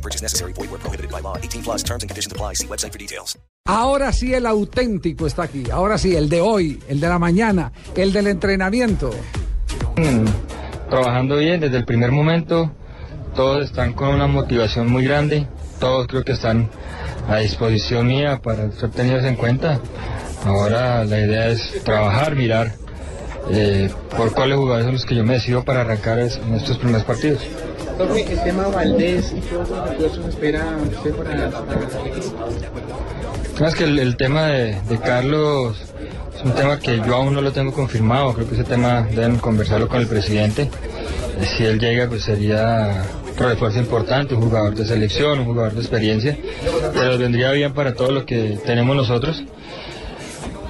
No 0.00 0.02
purchase 0.02 0.22
necessary. 0.22 0.54
Void 0.54 0.70
where 0.70 0.80
prohibited 0.80 1.10
by 1.10 1.20
law. 1.20 1.36
18 1.36 1.62
plus 1.62 1.82
terms 1.82 2.02
and 2.02 2.08
conditions 2.08 2.32
apply. 2.32 2.54
See 2.54 2.66
website 2.66 2.92
for 2.92 2.98
details. 2.98 3.36
Ahora 3.66 4.12
sí 4.12 4.32
el 4.32 4.46
auténtico 4.46 5.26
está 5.26 5.42
aquí. 5.42 5.64
Ahora 5.70 5.98
sí, 5.98 6.16
el 6.16 6.30
de 6.30 6.40
hoy, 6.40 6.82
el 6.88 7.00
de 7.00 7.08
la 7.08 7.18
mañana, 7.18 7.70
el 7.94 8.12
del 8.12 8.28
entrenamiento. 8.28 9.10
trabajando 10.88 11.36
bien 11.36 11.60
desde 11.60 11.76
el 11.76 11.84
primer 11.84 12.12
momento. 12.12 12.72
Todos 13.36 13.66
están 13.66 13.92
con 13.92 14.08
una 14.08 14.26
motivación 14.26 14.90
muy 14.90 15.04
grande. 15.04 15.46
Todos 15.78 16.06
creo 16.06 16.24
que 16.24 16.32
están 16.32 16.70
a 17.28 17.36
disposición 17.36 18.06
mía 18.06 18.40
para 18.42 18.72
ser 18.72 18.90
tenidos 18.90 19.24
en 19.24 19.36
cuenta. 19.36 19.80
Ahora 20.44 21.04
la 21.04 21.20
idea 21.20 21.48
es 21.48 21.84
trabajar, 21.84 22.34
mirar 22.34 22.72
eh, 23.50 23.90
por 24.16 24.32
cuáles 24.32 24.56
jugadores 24.58 24.84
son 24.84 24.94
los 24.94 25.04
que 25.06 25.14
yo 25.14 25.24
me 25.24 25.34
decido 25.34 25.64
para 25.64 25.80
arrancar 25.80 26.18
en 26.18 26.54
estos 26.54 26.78
primeros 26.78 27.04
partidos. 27.04 27.40
El 28.00 28.42
tema 28.42 28.68
Valdés 28.68 29.34
y 29.36 29.40
todos 29.40 29.68
los 29.68 29.88
refuerzos 29.90 30.26
espera 30.26 30.76
usted 30.90 31.14
para, 31.14 31.50
para 31.50 31.80
el 31.80 32.06
equipo. 32.06 32.48
Más 33.60 33.74
que 33.74 33.84
el, 33.84 33.98
el 33.98 34.16
tema 34.16 34.46
de, 34.46 34.80
de 34.88 34.98
Carlos 34.98 35.76
es 36.34 36.42
un 36.42 36.52
tema 36.52 36.78
que 36.78 36.96
yo 36.96 37.14
aún 37.14 37.34
no 37.34 37.42
lo 37.42 37.52
tengo 37.52 37.72
confirmado. 37.72 38.32
Creo 38.32 38.48
que 38.48 38.54
ese 38.54 38.64
tema 38.64 39.02
deben 39.02 39.36
conversarlo 39.36 39.86
con 39.88 40.00
el 40.00 40.06
presidente. 40.06 40.70
Si 41.42 41.64
él 41.64 41.78
llega, 41.78 42.08
pues 42.08 42.22
sería 42.22 43.04
otro 43.30 43.50
refuerzo 43.50 43.78
importante, 43.78 44.34
un 44.34 44.42
jugador 44.42 44.74
de 44.74 44.86
selección, 44.86 45.40
un 45.40 45.44
jugador 45.46 45.74
de 45.74 45.80
experiencia. 45.80 46.38
Pero 46.94 47.18
vendría 47.18 47.52
bien 47.52 47.74
para 47.74 47.94
todo 47.94 48.10
lo 48.10 48.24
que 48.24 48.58
tenemos 48.64 48.96
nosotros. 48.96 49.44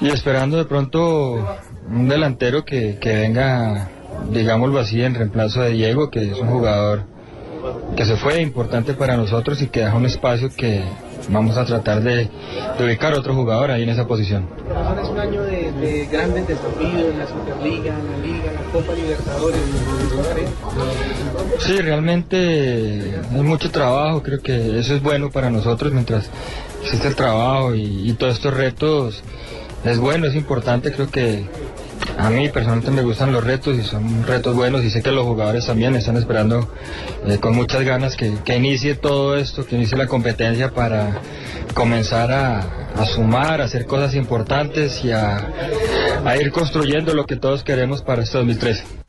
Y 0.00 0.08
esperando 0.08 0.56
de 0.56 0.64
pronto 0.64 1.44
un 1.90 2.08
delantero 2.08 2.64
que, 2.64 2.98
que 3.00 3.14
venga, 3.14 3.88
digámoslo 4.30 4.78
así, 4.78 5.02
en 5.02 5.14
reemplazo 5.14 5.62
de 5.62 5.70
Diego, 5.70 6.10
que 6.10 6.30
es 6.30 6.38
un 6.38 6.48
jugador 6.48 7.02
que 7.96 8.04
se 8.04 8.16
fue 8.16 8.40
importante 8.40 8.94
para 8.94 9.16
nosotros 9.16 9.60
y 9.62 9.66
que 9.66 9.80
deja 9.80 9.96
un 9.96 10.06
espacio 10.06 10.50
que 10.56 10.82
vamos 11.28 11.56
a 11.56 11.64
tratar 11.64 12.02
de, 12.02 12.28
de 12.78 12.84
ubicar 12.84 13.12
otro 13.14 13.34
jugador 13.34 13.70
ahí 13.70 13.82
en 13.82 13.88
esa 13.88 14.06
posición. 14.06 14.46
Ahora 14.74 15.02
es 15.02 15.08
un 15.08 15.18
año 15.18 15.42
de, 15.42 15.72
de 15.72 16.06
grandes 16.06 16.46
desafíos, 16.46 17.14
la 17.18 17.26
Superliga, 17.26 17.92
la 17.92 18.26
Liga, 18.26 18.52
la 18.52 18.72
Copa 18.72 18.92
Libertadores. 18.94 19.60
Sí, 21.58 21.80
realmente 21.80 23.20
hay 23.34 23.42
mucho 23.42 23.70
trabajo, 23.70 24.22
creo 24.22 24.40
que 24.40 24.78
eso 24.78 24.94
es 24.94 25.02
bueno 25.02 25.30
para 25.30 25.50
nosotros 25.50 25.92
mientras 25.92 26.30
existe 26.82 27.08
el 27.08 27.16
trabajo 27.16 27.74
y, 27.74 28.08
y 28.08 28.12
todos 28.12 28.34
estos 28.34 28.54
retos. 28.54 29.22
Es 29.84 29.98
bueno, 29.98 30.26
es 30.26 30.34
importante, 30.34 30.92
creo 30.92 31.08
que 31.08 31.44
a 32.18 32.30
mí 32.30 32.48
personalmente 32.48 32.90
me 32.90 33.02
gustan 33.02 33.32
los 33.32 33.44
retos 33.44 33.76
y 33.76 33.82
son 33.84 34.26
retos 34.26 34.54
buenos 34.54 34.82
y 34.84 34.90
sé 34.90 35.02
que 35.02 35.12
los 35.12 35.24
jugadores 35.24 35.66
también 35.66 35.94
están 35.94 36.16
esperando 36.16 36.68
eh, 37.26 37.38
con 37.38 37.54
muchas 37.54 37.84
ganas 37.84 38.16
que, 38.16 38.34
que 38.44 38.56
inicie 38.56 38.96
todo 38.96 39.36
esto, 39.36 39.64
que 39.64 39.76
inicie 39.76 39.96
la 39.96 40.08
competencia 40.08 40.70
para 40.72 41.20
comenzar 41.74 42.32
a, 42.32 43.04
sumar, 43.06 43.60
a 43.60 43.64
hacer 43.64 43.86
cosas 43.86 44.16
importantes 44.16 45.04
y 45.04 45.12
a, 45.12 45.52
a 46.24 46.36
ir 46.36 46.50
construyendo 46.50 47.14
lo 47.14 47.24
que 47.24 47.36
todos 47.36 47.62
queremos 47.62 48.02
para 48.02 48.22
este 48.22 48.38
2013. 48.38 49.07